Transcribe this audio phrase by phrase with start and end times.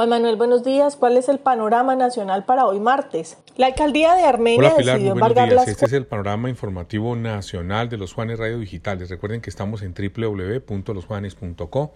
[0.00, 0.96] Juan Manuel, buenos días.
[0.96, 3.36] ¿Cuál es el panorama nacional para hoy martes?
[3.58, 5.68] La alcaldía de Armenia decidió embargar las...
[5.68, 9.10] Este es el panorama informativo nacional de los Juanes Radio Digitales.
[9.10, 11.92] Recuerden que estamos en www.losjuanes.co,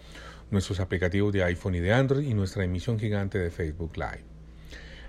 [0.50, 4.33] nuestros aplicativos de iPhone y de Android y nuestra emisión gigante de Facebook Live.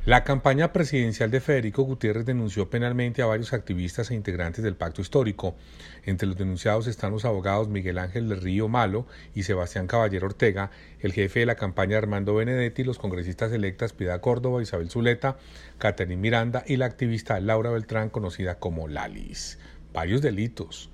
[0.06, 5.02] La campaña presidencial de Federico Gutiérrez denunció penalmente a varios activistas e integrantes del pacto
[5.02, 5.56] histórico.
[6.04, 10.70] Entre los denunciados están los abogados Miguel Ángel del Río Malo y Sebastián Caballero Ortega,
[11.00, 15.38] el jefe de la campaña Armando Benedetti, los congresistas electas Piedad Córdoba, Isabel Zuleta,
[15.80, 19.58] Catherine Miranda y la activista Laura Beltrán, conocida como Lalis.
[19.92, 20.92] Varios delitos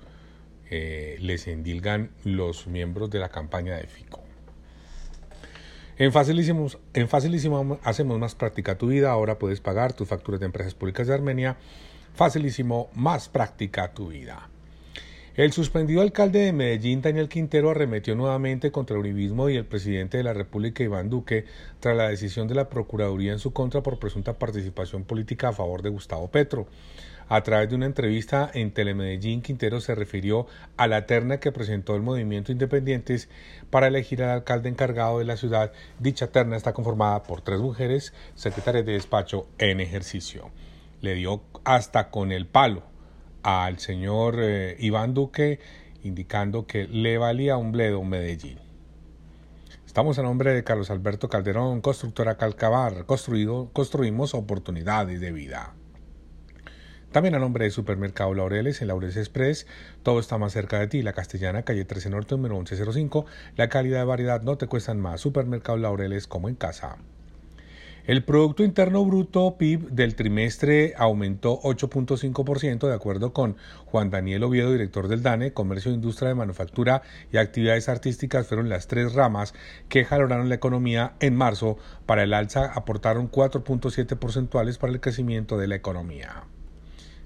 [0.70, 4.31] eh, les endilgan los miembros de la campaña de FICO.
[6.02, 9.12] En Facilísimo, en Facilísimo hacemos más práctica tu vida.
[9.12, 11.56] Ahora puedes pagar tus facturas de empresas públicas de Armenia.
[12.12, 14.50] Facilísimo, más práctica tu vida.
[15.34, 20.18] El suspendido alcalde de Medellín, Daniel Quintero, arremetió nuevamente contra el uribismo y el presidente
[20.18, 21.46] de la República, Iván Duque,
[21.80, 25.80] tras la decisión de la Procuraduría en su contra por presunta participación política a favor
[25.80, 26.66] de Gustavo Petro.
[27.30, 31.96] A través de una entrevista en Telemedellín, Quintero se refirió a la terna que presentó
[31.96, 33.30] el movimiento Independientes
[33.70, 35.72] para elegir al alcalde encargado de la ciudad.
[35.98, 40.50] Dicha terna está conformada por tres mujeres, secretarias de despacho en ejercicio.
[41.00, 42.91] Le dio hasta con el palo
[43.42, 45.60] al señor eh, Iván Duque,
[46.02, 48.58] indicando que le valía un bledo Medellín.
[49.86, 53.04] Estamos a nombre de Carlos Alberto Calderón, constructora Calcabar.
[53.04, 55.74] Construido, construimos oportunidades de vida.
[57.12, 59.66] También a nombre de Supermercado Laureles, en Laureles Express,
[60.02, 61.02] todo está más cerca de ti.
[61.02, 63.26] La Castellana, calle 13 Norte, número 1105.
[63.56, 65.20] La calidad de variedad no te cuestan más.
[65.20, 66.96] Supermercado Laureles como en casa.
[68.04, 74.72] El Producto Interno Bruto PIB del trimestre aumentó 8.5% de acuerdo con Juan Daniel Oviedo,
[74.72, 79.54] director del DANE, Comercio, Industria de Manufactura y Actividades Artísticas fueron las tres ramas
[79.88, 81.78] que jaloraron la economía en marzo.
[82.04, 86.42] Para el alza aportaron 4.7 porcentuales para el crecimiento de la economía.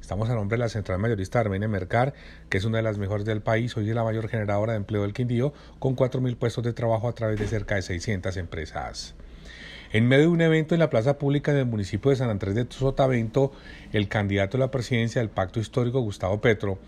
[0.02, 2.12] Estamos a nombre de la Central Mayorista Armenia Mercar,
[2.50, 5.00] que es una de las mejores del país, hoy es la mayor generadora de empleo
[5.02, 9.14] del Quindío, con 4.000 puestos de trabajo a través de cerca de 600 empresas.
[9.96, 12.66] En medio de un evento en la plaza pública del municipio de San Andrés de
[12.68, 13.52] Sotavento,
[13.94, 16.78] el candidato a la presidencia del Pacto Histórico, Gustavo Petro,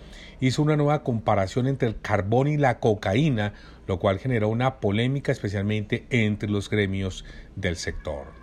[0.40, 3.54] hizo una nueva comparación entre el carbón y la cocaína,
[3.86, 7.24] lo cual generó una polémica especialmente entre los gremios
[7.56, 8.37] del sector.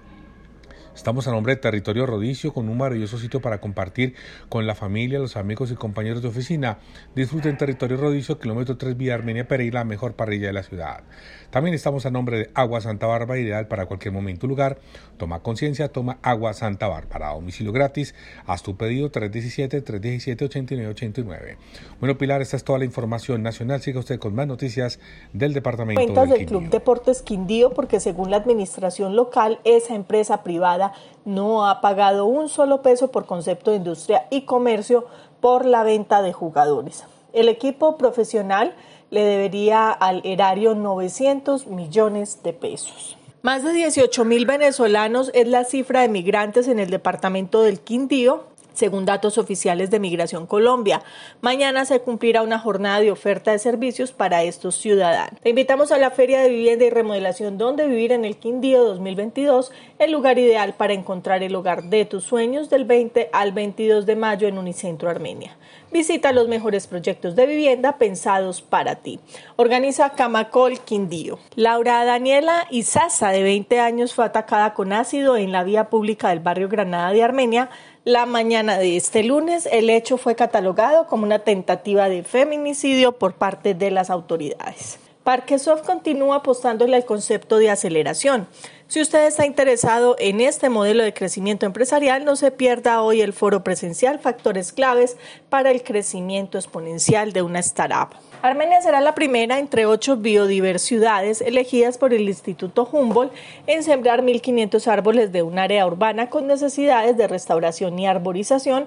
[0.95, 4.15] Estamos a nombre de Territorio Rodicio con un maravilloso sitio para compartir
[4.47, 6.77] con la familia, los amigos y compañeros de oficina.
[7.15, 11.03] Disfruten Territorio Rodicio, kilómetro 3 vía Armenia Pereira, la mejor parrilla de la ciudad.
[11.49, 14.77] También estamos a nombre de Agua Santa Bárbara, ideal para cualquier momento y lugar.
[15.17, 17.33] Toma conciencia, toma Agua Santa Bárbara.
[17.33, 18.15] Domicilio gratis.
[18.45, 21.57] Haz tu pedido 317-317-8989.
[21.99, 23.81] Bueno, Pilar, esta es toda la información nacional.
[23.81, 25.01] Siga usted con más noticias
[25.33, 26.01] del departamento.
[26.01, 30.84] Cuentas del, del Club Deportes Quindío, porque según la administración local, esa empresa privada
[31.25, 35.05] no ha pagado un solo peso por concepto de industria y comercio
[35.41, 37.03] por la venta de jugadores.
[37.33, 38.73] El equipo profesional
[39.09, 43.17] le debería al erario 900 millones de pesos.
[43.41, 48.45] Más de 18 mil venezolanos es la cifra de migrantes en el departamento del Quindío
[48.75, 51.01] según datos oficiales de Migración Colombia.
[51.41, 55.41] Mañana se cumplirá una jornada de oferta de servicios para estos ciudadanos.
[55.41, 59.71] Te invitamos a la Feria de Vivienda y Remodelación Donde Vivir en el Quindío 2022,
[59.99, 64.15] el lugar ideal para encontrar el hogar de tus sueños del 20 al 22 de
[64.15, 65.57] mayo en Unicentro Armenia.
[65.91, 69.19] Visita los mejores proyectos de vivienda pensados para ti.
[69.55, 71.39] Organiza Camacol Quindío.
[71.55, 76.41] Laura Daniela Izaza, de 20 años, fue atacada con ácido en la vía pública del
[76.41, 77.69] barrio Granada de Armenia
[78.05, 83.33] la mañana de este lunes, el hecho fue catalogado como una tentativa de feminicidio por
[83.33, 84.99] parte de las autoridades.
[85.25, 88.45] Parquesoft continúa apostándole al concepto de aceleración.
[88.87, 93.33] Si usted está interesado en este modelo de crecimiento empresarial, no se pierda hoy el
[93.33, 95.17] foro presencial Factores Claves
[95.49, 98.15] para el crecimiento exponencial de una startup.
[98.43, 103.33] Armenia será la primera entre ocho biodiversidades elegidas por el Instituto Humboldt
[103.65, 108.85] en sembrar 1.500 árboles de un área urbana con necesidades de restauración y arborización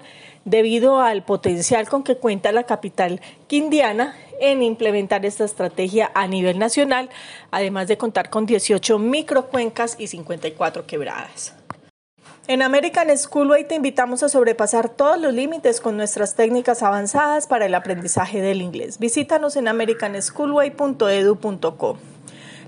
[0.50, 6.58] debido al potencial con que cuenta la capital quindiana en implementar esta estrategia a nivel
[6.58, 7.10] nacional,
[7.50, 11.54] además de contar con 18 microcuencas y 54 quebradas.
[12.46, 17.66] En American Schoolway te invitamos a sobrepasar todos los límites con nuestras técnicas avanzadas para
[17.66, 18.98] el aprendizaje del inglés.
[18.98, 21.98] Visítanos en americanschoolway.edu.co.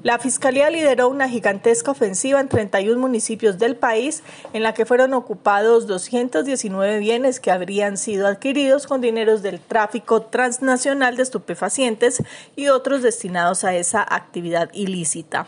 [0.02, 4.22] La Fiscalía lideró una gigantesca ofensiva en 31 municipios del país
[4.54, 10.22] en la que fueron ocupados 219 bienes que habrían sido adquiridos con dineros del tráfico
[10.22, 12.22] transnacional de estupefacientes
[12.56, 15.46] y otros destinados a esa actividad ilícita.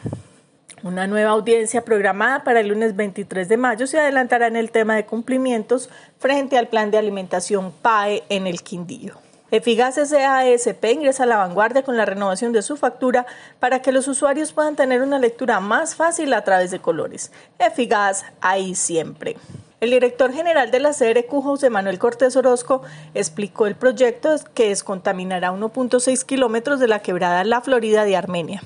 [0.83, 4.97] Una nueva audiencia programada para el lunes 23 de mayo se adelantará en el tema
[4.97, 5.89] de cumplimientos
[6.19, 9.15] frente al plan de alimentación PAE en el Quindío.
[9.53, 13.27] Efigas SASP ingresa a la vanguardia con la renovación de su factura
[13.61, 17.31] para que los usuarios puedan tener una lectura más fácil a través de colores.
[17.59, 19.37] Efigas ahí siempre.
[19.81, 22.81] El director general de la CRQ, José Manuel Cortés Orozco,
[23.13, 28.63] explicó el proyecto que descontaminará 1.6 kilómetros de la quebrada La Florida de Armenia.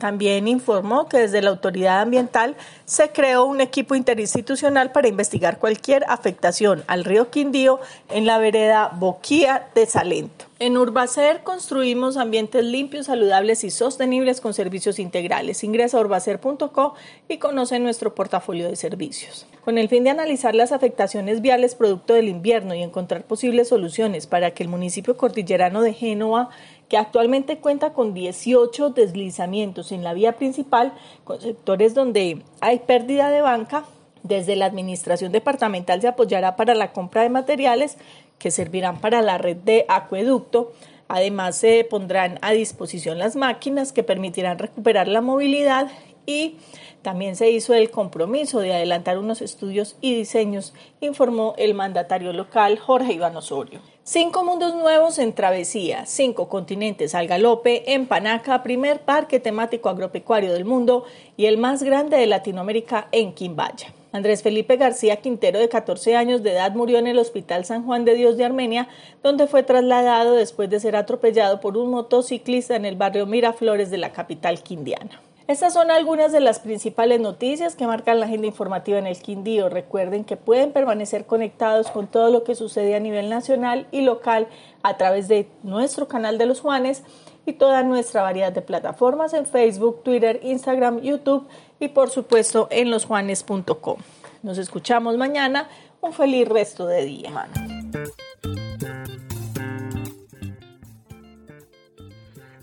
[0.00, 2.56] También informó que desde la autoridad ambiental
[2.86, 8.90] se creó un equipo interinstitucional para investigar cualquier afectación al río Quindío en la vereda
[8.94, 10.46] Boquía de Salento.
[10.58, 15.64] En Urbacer construimos ambientes limpios, saludables y sostenibles con servicios integrales.
[15.64, 16.94] Ingresa a urbacer.co
[17.28, 19.46] y conoce nuestro portafolio de servicios.
[19.64, 24.26] Con el fin de analizar las afectaciones viales producto del invierno y encontrar posibles soluciones
[24.26, 26.50] para que el municipio cordillerano de Génova
[26.90, 30.92] que actualmente cuenta con 18 deslizamientos en la vía principal,
[31.22, 33.84] con sectores donde hay pérdida de banca.
[34.24, 37.96] Desde la Administración Departamental se apoyará para la compra de materiales
[38.38, 40.72] que servirán para la red de acueducto.
[41.06, 45.90] Además, se pondrán a disposición las máquinas que permitirán recuperar la movilidad
[46.26, 46.56] y
[47.02, 52.78] también se hizo el compromiso de adelantar unos estudios y diseños, informó el mandatario local
[52.78, 53.80] Jorge Iván Osorio.
[54.02, 60.54] Cinco mundos nuevos en travesía, cinco continentes al galope en Panaca, primer parque temático agropecuario
[60.54, 61.04] del mundo
[61.36, 63.92] y el más grande de Latinoamérica en Quimbaya.
[64.12, 68.06] Andrés Felipe García Quintero, de 14 años de edad, murió en el Hospital San Juan
[68.06, 68.88] de Dios de Armenia,
[69.22, 73.98] donde fue trasladado después de ser atropellado por un motociclista en el barrio Miraflores de
[73.98, 75.20] la capital quindiana.
[75.50, 79.68] Estas son algunas de las principales noticias que marcan la agenda informativa en el Quindío.
[79.68, 84.46] Recuerden que pueden permanecer conectados con todo lo que sucede a nivel nacional y local
[84.84, 87.02] a través de nuestro canal de los Juanes
[87.46, 91.48] y toda nuestra variedad de plataformas en Facebook, Twitter, Instagram, YouTube
[91.80, 93.96] y por supuesto en losjuanes.com.
[94.44, 95.68] Nos escuchamos mañana.
[96.00, 97.48] Un feliz resto de día,